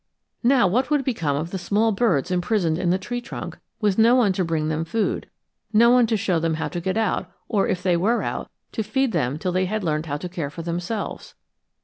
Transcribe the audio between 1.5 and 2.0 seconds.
the small